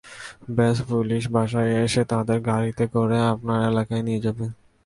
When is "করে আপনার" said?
2.95-3.59